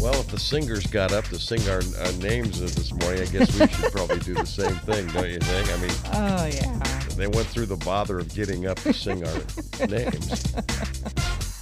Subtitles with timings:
[0.00, 3.52] Well, if the singers got up to sing our, our names this morning, I guess
[3.60, 5.70] we should probably do the same thing, don't you think?
[5.70, 6.78] I mean, Oh, yeah.
[7.16, 9.42] they went through the bother of getting up to sing our
[9.88, 10.54] names.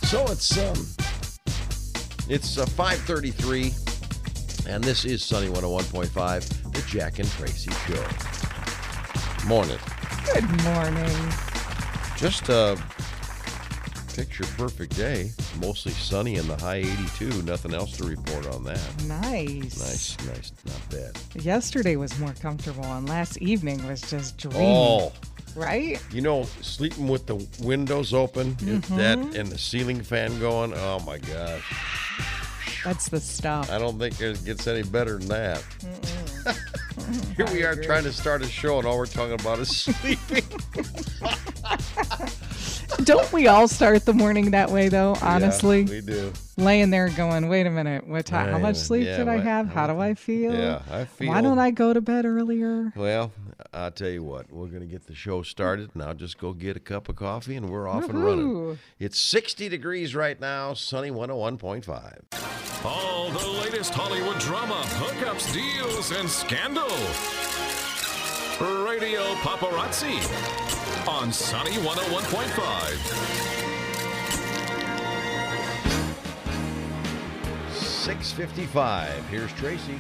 [0.09, 0.87] So it's um,
[2.31, 8.03] it's uh, 5:33, and this is Sunny 101.5, the Jack and Tracy Show.
[9.47, 9.77] Morning.
[10.33, 11.15] Good morning.
[12.17, 12.79] Just a
[14.19, 15.31] picture perfect day.
[15.61, 17.43] Mostly sunny and the high 82.
[17.43, 18.81] Nothing else to report on that.
[19.07, 19.79] Nice.
[19.79, 21.45] Nice, nice, not bad.
[21.45, 24.59] Yesterday was more comfortable, and last evening was just dreamy.
[24.59, 25.13] Oh,
[25.55, 26.03] Right?
[26.13, 28.97] you know, sleeping with the windows open, is mm-hmm.
[28.97, 30.73] that and the ceiling fan going.
[30.75, 33.71] Oh my gosh, That's the stuff.
[33.71, 35.65] I don't think it gets any better than that.
[37.37, 40.45] Here we are trying to start a show, and all we're talking about is sleeping.
[43.05, 45.17] Don't we all start the morning that way, though?
[45.23, 46.33] Honestly, Yeah, we do.
[46.57, 48.49] laying there going, "Wait a minute, what time?
[48.53, 49.69] How much sleep yeah, did I have?
[49.69, 50.53] How do I feel?
[50.53, 51.29] Yeah, I feel.
[51.29, 53.33] Why don't I go to bed earlier?" Well,
[53.73, 56.53] I'll tell you what, we're going to get the show started, and I'll just go
[56.53, 58.79] get a cup of coffee, and we're off and running.
[58.99, 62.85] It's 60 degrees right now, sunny 101.5.
[62.85, 66.89] All the latest Hollywood drama, hookups, deals, and scandal.
[68.61, 70.19] Radio Paparazzi
[71.09, 73.39] on Sunny 101.5.
[77.73, 79.27] 655.
[79.29, 79.99] Here's Tracy.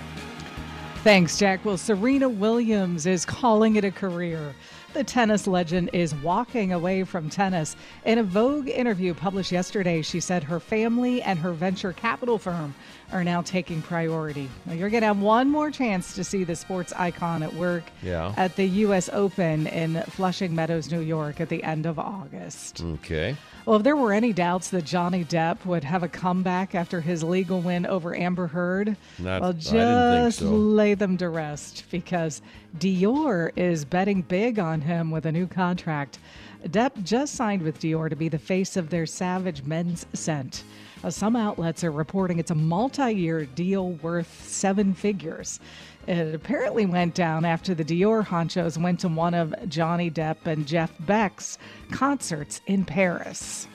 [1.04, 1.64] Thanks, Jack.
[1.64, 4.54] Well, Serena Williams is calling it a career.
[4.94, 7.76] The tennis legend is walking away from tennis.
[8.06, 12.74] In a Vogue interview published yesterday, she said her family and her venture capital firm
[13.12, 14.48] are now taking priority.
[14.66, 17.84] Now, you're going to have one more chance to see the sports icon at work
[18.02, 18.32] Yeah.
[18.38, 19.08] at the U.S.
[19.12, 22.82] Open in Flushing Meadows, New York at the end of August.
[22.82, 23.36] Okay.
[23.66, 27.22] Well, if there were any doubts that Johnny Depp would have a comeback after his
[27.22, 30.46] legal win over Amber Heard, Not- well, just so.
[30.46, 32.40] lay them to rest because
[32.78, 36.18] Dior is betting big on him with a new contract.
[36.64, 40.64] Depp just signed with Dior to be the face of their Savage men's scent.
[41.04, 45.60] Uh, some outlets are reporting it's a multi year deal worth seven figures.
[46.06, 50.66] It apparently went down after the Dior honchos went to one of Johnny Depp and
[50.66, 51.58] Jeff Beck's
[51.90, 53.68] concerts in Paris.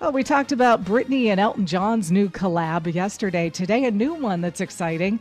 [0.00, 3.48] Well, we talked about Britney and Elton John's new collab yesterday.
[3.48, 5.18] Today, a new one that's exciting.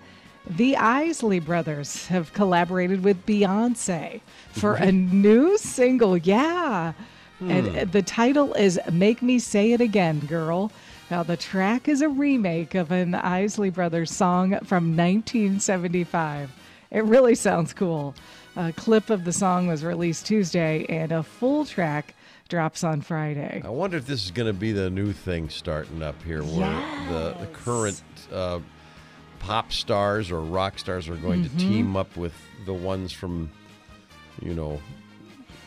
[0.47, 6.17] The Isley brothers have collaborated with Beyonce for a new single.
[6.17, 6.93] Yeah.
[7.41, 10.71] And uh, the title is Make Me Say It Again, Girl.
[11.09, 16.51] Now, the track is a remake of an Isley Brothers song from 1975.
[16.91, 18.15] It really sounds cool.
[18.55, 22.15] A clip of the song was released Tuesday, and a full track
[22.47, 23.61] drops on Friday.
[23.65, 26.69] I wonder if this is going to be the new thing starting up here where
[27.09, 28.01] the, the current
[28.31, 28.59] uh,
[29.45, 31.57] pop stars or rock stars are going Mm-hmm.
[31.57, 32.33] to team up with
[32.65, 33.51] the ones from,
[34.41, 34.79] you know,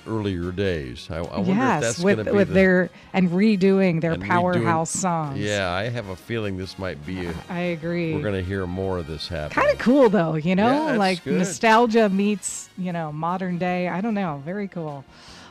[0.06, 1.06] earlier days.
[1.10, 4.00] I, I wonder if yes, that's with going to be with the, their and redoing
[4.00, 5.38] their and redoing- powerhouse songs.
[5.38, 7.26] Yeah, I have a feeling this might be.
[7.26, 8.14] A, I agree.
[8.14, 9.54] we're going to hear more of this happen.
[9.54, 11.38] kind of cool though, you know, Yeah, like good.
[11.38, 13.88] nostalgia meets you know modern day.
[13.88, 15.04] I don't know, very cool.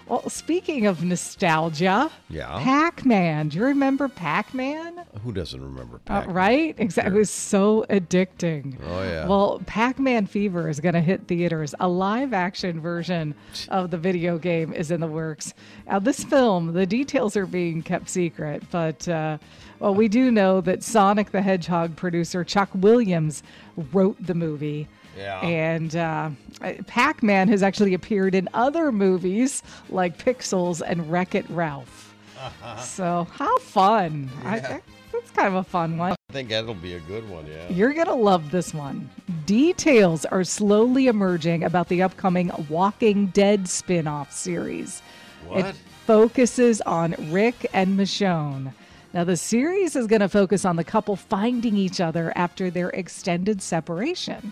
[0.08, 2.60] Well, speaking of nostalgia, Yeah.
[2.64, 3.50] Pac-Man.
[3.50, 5.02] Do you remember Pac-Man?
[5.24, 6.36] Who doesn't remember Uh, Pac-Man?
[6.36, 6.76] right?
[6.78, 7.14] Exactly.
[7.16, 8.78] It was so addicting.
[8.88, 9.28] Oh, yeah.
[9.28, 11.76] Well, Pac-Man Fever is going to hit theaters.
[11.82, 13.36] A live-action version
[13.68, 15.54] of the video game is in the works.
[15.88, 19.38] Now, this film, the details are being kept secret, but uh,
[19.80, 23.44] well, we do know that Sonic the Hedgehog producer Chuck Williams
[23.92, 24.88] wrote the movie.
[25.18, 25.42] Yeah.
[25.42, 26.30] And uh,
[26.86, 32.16] Pac Man has actually appeared in other movies like Pixels and Wreck It Ralph.
[32.80, 34.30] So, how fun!
[34.46, 36.12] I, I, that's kind of a fun one.
[36.12, 37.68] I think that'll be a good one, yeah.
[37.70, 39.10] You're going to love this one.
[39.48, 45.02] Details are slowly emerging about the upcoming Walking Dead spin off series.
[45.48, 45.66] What?
[45.66, 45.76] It
[46.06, 48.72] focuses on Rick and Michonne.
[49.14, 52.90] Now, the series is going to focus on the couple finding each other after their
[52.90, 54.52] extended separation.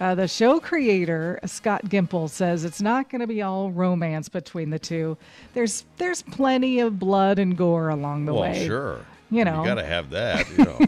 [0.00, 4.70] Uh, the show creator Scott Gimple says it's not going to be all romance between
[4.70, 5.16] the two.
[5.54, 8.66] There's there's plenty of blood and gore along the well, way.
[8.66, 9.04] sure.
[9.30, 9.60] You know.
[9.62, 10.48] you got to have that.
[10.50, 10.80] You know.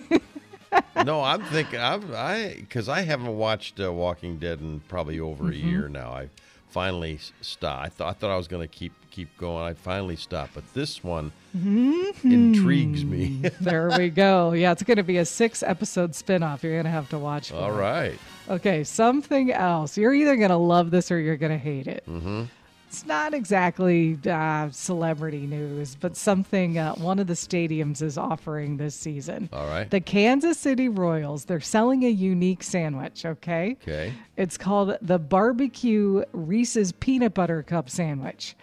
[1.04, 5.44] no, I'm thinking I'm I because I haven't watched uh, Walking Dead in probably over
[5.44, 5.66] Mm-hmm.
[5.66, 6.10] a year now.
[6.12, 6.28] I
[6.70, 7.80] finally stop.
[7.84, 9.64] I thought I thought I was going to keep keep going.
[9.64, 12.30] I finally stopped, but this one Mm-hmm.
[12.30, 13.42] intrigues me.
[13.60, 14.52] there we go.
[14.52, 16.62] Yeah, it's going to be a six episode spinoff.
[16.62, 17.50] You're going to have to watch.
[17.52, 18.12] All right.
[18.12, 18.18] It.
[18.48, 19.96] Okay, something else.
[19.98, 22.04] You're either going to love this or you're going to hate it.
[22.08, 22.44] Mm-hmm.
[22.90, 28.78] It's not exactly uh, celebrity news, but something uh, one of the stadiums is offering
[28.78, 29.48] this season.
[29.52, 29.88] All right.
[29.88, 33.76] The Kansas City Royals, they're selling a unique sandwich, okay?
[33.80, 34.12] Okay.
[34.36, 38.56] It's called the Barbecue Reese's Peanut Butter Cup Sandwich.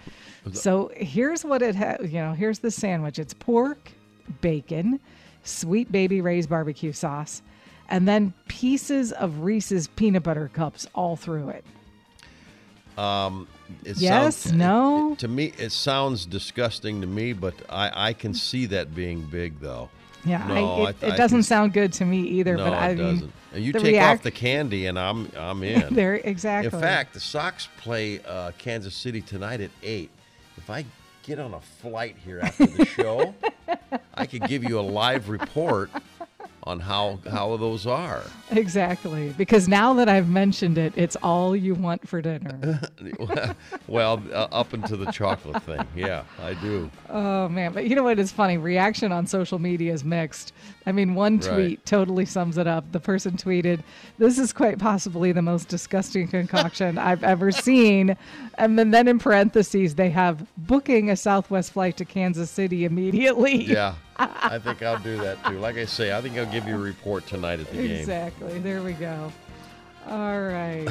[0.51, 3.19] So here's what it has, you know, here's the sandwich.
[3.19, 3.91] It's pork,
[4.41, 4.99] bacon,
[5.43, 7.41] sweet baby Ray's barbecue sauce,
[7.87, 11.63] and then pieces of Reese's peanut butter cups all through it.
[12.97, 15.13] It Yes, sounds, no?
[15.13, 19.21] it- to me, it sounds disgusting to me, but I, I can see that being
[19.23, 19.89] big, though.
[20.25, 22.57] Yeah, No, I, I- it, I it doesn't can- sound good to me either.
[22.57, 23.33] no, but I it mean, doesn't.
[23.53, 25.93] And you take react- off the candy, and I'm I'm in.
[25.93, 26.73] there exactly.
[26.75, 30.09] In fact, the Sox play uh, Kansas City tonight at eight.
[30.57, 30.85] If I
[31.23, 33.33] get on a flight here after the show,
[34.13, 35.89] I could give you a live report
[36.67, 38.23] on how how those are.
[38.51, 42.81] exactly because now that I've mentioned it, it's all you want for dinner.
[43.87, 45.85] well, uh, up into the chocolate thing.
[45.95, 46.91] Yeah, I do.
[47.09, 48.57] Oh man, but you know what is funny?
[48.57, 50.53] Reaction on social media is mixed.
[50.87, 51.85] I mean, one tweet Right.
[51.85, 52.93] totally sums it up.
[52.93, 53.81] The person tweeted,
[54.17, 58.15] "This is quite possibly the most disgusting concoction I've ever seen,"
[58.57, 63.65] and then then in parentheses they have booking a Southwest flight to Kansas City immediately.
[63.65, 65.59] Yeah, I think I'll do that too.
[65.59, 67.91] Like I say, I think I'll give you a report tonight at the game.
[67.91, 68.57] Exactly.
[68.59, 69.31] There we go.
[70.07, 70.89] All right.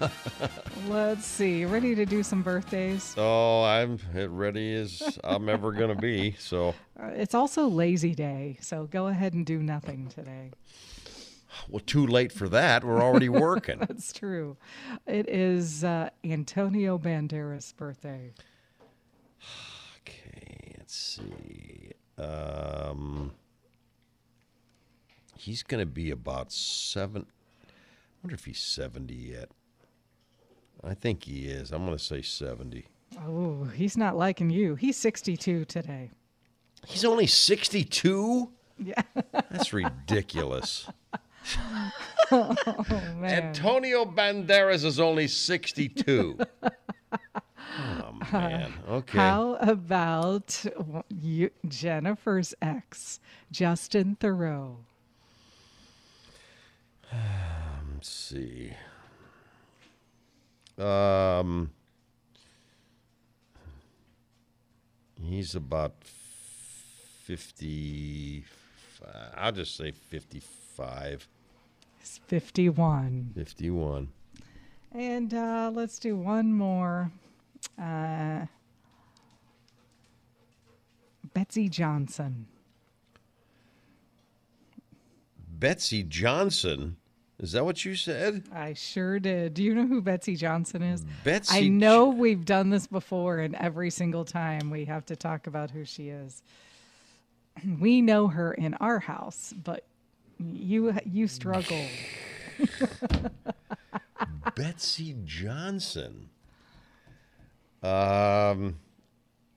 [0.88, 1.64] Let's see.
[1.64, 3.14] Ready to do some birthdays?
[3.18, 6.34] Oh, I'm as ready as I'm ever gonna be.
[6.38, 10.50] So, Uh, It's also lazy day, so go ahead and do nothing today.
[11.68, 12.84] well, too late for that.
[12.84, 13.78] We're already working.
[13.80, 14.56] That's true.
[15.06, 18.32] It is uh, Antonio Banderas' birthday.
[20.00, 21.92] Okay, let's see.
[22.18, 23.32] Um,
[25.36, 27.26] he's going to be about seven.
[28.24, 29.50] I wonder if he's 70 yet.
[30.82, 31.72] I think he is.
[31.72, 32.86] I'm going to say 70.
[33.26, 34.76] Oh, he's not liking you.
[34.76, 36.10] He's 62 today.
[36.86, 38.50] He's only 62?
[38.78, 39.02] Yeah.
[39.32, 40.88] That's ridiculous.
[42.32, 42.56] Oh,
[43.18, 43.24] man.
[43.24, 46.38] Antonio Banderas is only 62.
[46.62, 46.70] Oh,
[47.78, 48.72] uh, man.
[48.88, 49.18] Okay.
[49.18, 50.64] How about
[51.10, 53.20] you, Jennifer's ex,
[53.52, 54.76] Justin Theroux?
[58.04, 58.70] Let's see.
[60.76, 61.70] Um,
[65.18, 65.94] he's about
[67.24, 68.44] fifty.
[69.34, 71.26] I'll just say 55,
[71.98, 73.32] He's 51.
[73.34, 74.08] 51.
[74.92, 77.10] And uh, let's do one more.
[77.80, 78.44] Uh,
[81.32, 82.48] Betsey Johnson.
[85.58, 86.96] Betsey Johnson.
[87.44, 88.42] Is that what you said?
[88.54, 89.52] I sure did.
[89.52, 91.04] Do you know who Betsey Johnson is?
[91.24, 91.66] Betsey.
[91.66, 95.70] I know we've done this before, and every single time we have to talk about
[95.70, 96.42] who she is.
[97.78, 99.84] We know her in our house, but
[100.38, 101.84] you you struggle.
[104.56, 106.30] Betsey Johnson.
[107.82, 108.78] Um,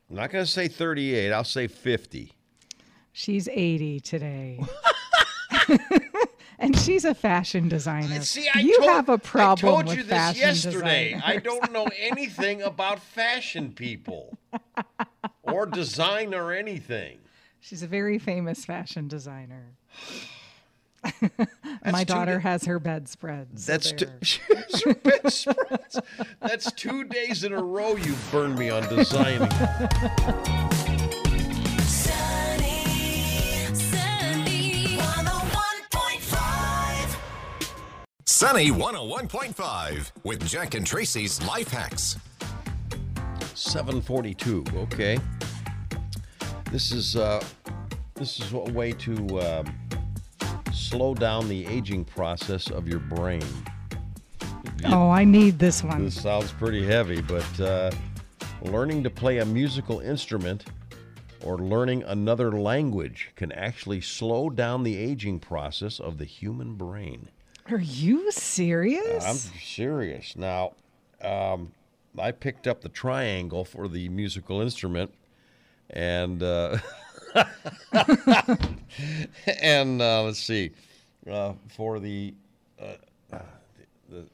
[0.09, 1.31] I'm not going to say 38.
[1.31, 2.33] I'll say 50.
[3.13, 4.59] She's 80 today.
[6.59, 8.21] and she's a fashion designer.
[8.21, 11.19] See, I you told, have a problem I told with you this yesterday.
[11.23, 14.37] I don't know anything about fashion people
[15.43, 17.19] or design or anything.
[17.59, 19.73] She's a very famous fashion designer.
[21.85, 23.59] My daughter da- has her bedspread.
[23.59, 24.07] so That's two,
[24.85, 25.47] your best.
[26.41, 29.49] That's two days in a row you burned me on designing.
[38.37, 42.19] Sunny 101.5 with Jack and Tracy's Life Hacks.
[43.55, 44.63] 742.
[44.75, 45.17] Okay.
[46.71, 47.43] This is uh,
[48.13, 49.75] this is a way to um,
[50.71, 53.41] slow down the aging process of your brain.
[54.85, 56.05] Oh, I need this one.
[56.05, 57.89] This sounds pretty heavy, but uh,
[58.61, 60.65] learning to play a musical instrument
[61.43, 67.29] or learning another language can actually slow down the aging process of the human brain.
[67.69, 69.25] Are you serious?
[69.25, 70.35] I'm serious.
[70.37, 70.73] Now,
[71.21, 71.73] um,
[72.17, 75.13] I picked up the triangle for the musical instrument,
[75.89, 76.77] and uh,
[79.61, 80.71] and uh, let's see,
[81.29, 82.33] uh, for the,
[82.81, 82.93] uh,
[83.29, 83.39] the,
[84.09, 84.25] the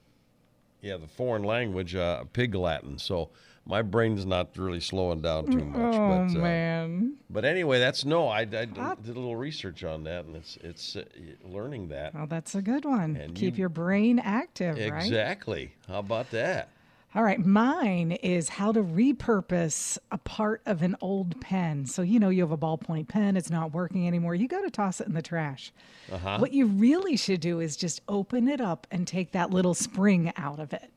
[0.84, 3.00] yeah the foreign language, uh, Pig Latin.
[3.00, 3.32] So
[3.66, 5.96] my brain's not really slowing down too much.
[5.96, 7.16] oh but, uh, man.
[7.30, 8.28] but anyway, that's no.
[8.28, 11.04] I, I did a little research on that, and it's it's uh,
[11.44, 12.14] learning that.
[12.14, 13.16] Well, that's a good one.
[13.16, 15.04] And Keep you- your brain active, right?
[15.04, 15.74] Exactly.
[15.88, 16.70] How about that?
[17.16, 21.86] All right, mine is how to repurpose a part of an old pen.
[21.86, 24.34] So, you know, you have a ballpoint pen, it's not working anymore.
[24.34, 25.72] You got to toss it in the trash.
[26.12, 26.40] Uh-huh.
[26.40, 30.34] What you really should do is just open it up and take that little spring
[30.38, 30.90] out of it.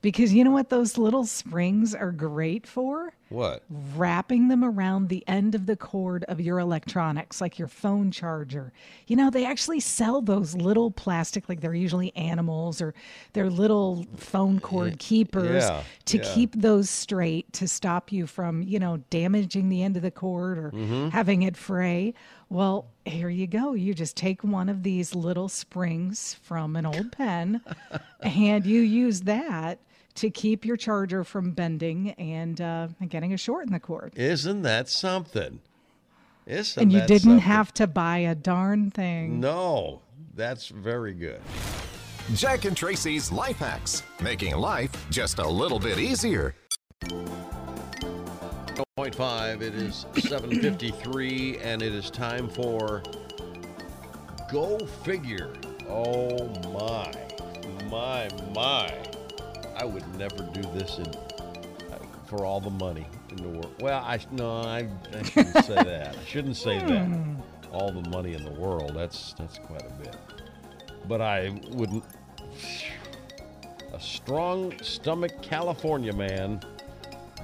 [0.00, 3.12] Because you know what those little springs are great for?
[3.32, 3.62] What?
[3.96, 8.72] wrapping them around the end of the cord of your electronics, like your phone charger.
[9.06, 12.94] You know, they actually sell those little plastic, like they're usually animals or
[13.32, 16.34] they're little phone cord keepers yeah, to yeah.
[16.34, 20.58] keep those straight to stop you from, you know, damaging the end of the cord
[20.58, 21.08] or mm-hmm.
[21.08, 22.14] having it fray.
[22.48, 23.72] Well, here you go.
[23.72, 27.62] You just take one of these little springs from an old pen
[28.20, 29.78] and you use that
[30.16, 34.12] to keep your charger from bending and uh, and getting a short in the cord.
[34.16, 35.60] Isn't that something?
[36.46, 37.38] Isn't And you that didn't something?
[37.40, 39.38] have to buy a darn thing.
[39.40, 40.02] No,
[40.34, 41.40] that's very good.
[42.34, 46.54] Jack and Tracy's Life Hacks, making life just a little bit easier.
[48.96, 53.02] 0.5, it is 7.53, and it is time for
[54.50, 55.52] Go Figure.
[55.88, 57.12] Oh, my.
[57.90, 58.92] My, my.
[59.82, 61.12] I would never do this in,
[62.26, 63.74] for all the money in the world.
[63.80, 66.16] Well, I no, I, I shouldn't say that.
[66.16, 67.06] I shouldn't say that.
[67.06, 67.34] Hmm.
[67.72, 68.92] All the money in the world.
[68.94, 70.14] That's that's quite a bit.
[71.08, 72.04] But I wouldn't.
[73.92, 76.60] A strong stomach California man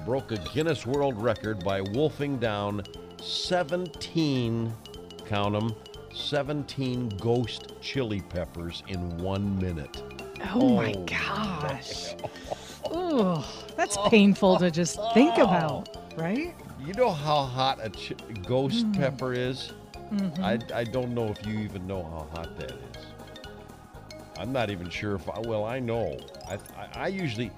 [0.05, 2.83] broke a Guinness World Record by wolfing down
[3.21, 4.73] 17,
[5.25, 5.75] count 'em,
[6.13, 10.01] 17 ghost chili peppers in one minute.
[10.53, 12.15] Oh, my oh, gosh.
[12.95, 13.43] Ooh,
[13.75, 16.55] that's painful to just think about, right?
[16.83, 18.13] You know how hot a ch-
[18.47, 18.97] ghost mm.
[18.97, 19.73] pepper is?
[20.11, 20.43] Mm-hmm.
[20.43, 23.05] I, I don't know if you even know how hot that is.
[24.37, 26.17] I'm not even sure if I, well, I know.
[26.47, 27.51] I, I, I usually,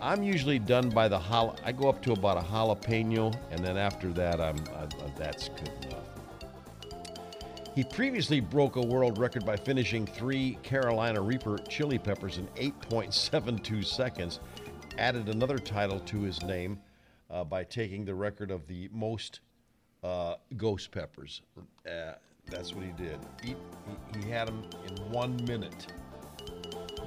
[0.00, 3.76] I'm usually done by the jala, I go up to about a jalapeno, and then
[3.76, 6.05] after that, I'm, I, that's good enough.
[7.76, 13.84] He previously broke a world record by finishing three Carolina Reaper chili peppers in 8.72
[13.84, 14.40] seconds.
[14.96, 16.78] Added another title to his name
[17.30, 19.40] uh, by taking the record of the most
[20.02, 21.42] uh, ghost peppers.
[21.86, 22.12] Uh,
[22.46, 23.18] that's what he did.
[23.42, 25.92] He, he, he had them in one minute.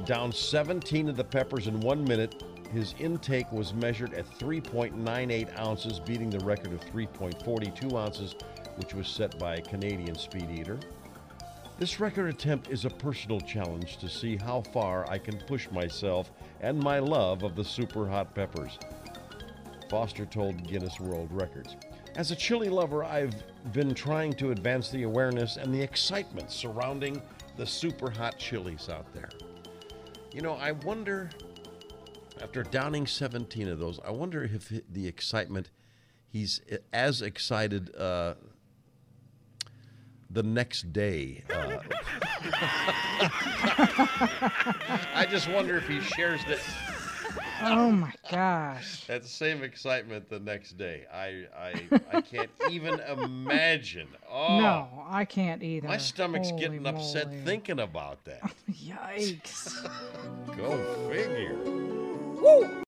[0.06, 2.44] Down 17 of the peppers in one minute.
[2.72, 8.36] His intake was measured at 3.98 ounces, beating the record of 3.42 ounces,
[8.80, 10.80] which was set by a Canadian speed eater.
[11.78, 16.32] This record attempt is a personal challenge to see how far I can push myself
[16.60, 18.78] and my love of the super hot peppers.
[19.90, 21.78] Foster told Guinness World Records.
[22.16, 23.34] As a chili lover, I've
[23.72, 27.22] been trying to advance the awareness and the excitement surrounding
[27.56, 29.30] the super hot chilies out there.
[30.34, 31.30] You know, I wonder,
[32.42, 35.70] after downing 17 of those, I wonder if the excitement,
[36.28, 38.36] he's as excited uh,
[40.30, 41.44] the next day.
[41.54, 41.80] Uh,
[45.14, 46.60] I just wonder if he shares that.
[47.62, 49.06] Oh my gosh.
[49.08, 51.06] That same excitement the next day.
[51.14, 54.08] I I I can't even imagine.
[54.32, 55.88] Oh, No, I can't either.
[55.88, 58.42] my stomach's Holy getting upset thinking about that.
[58.72, 59.84] Yikes.
[60.56, 60.78] Go
[61.12, 62.84] figure.